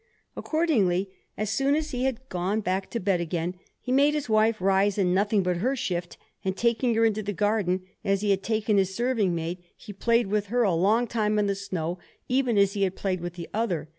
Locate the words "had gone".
2.05-2.61